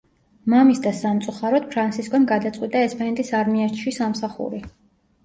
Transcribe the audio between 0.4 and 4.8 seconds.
მამის და სამწუხაროდ ფრანსისკომ გადაწყვიტა ესპანეთის არმიაში სამსახური.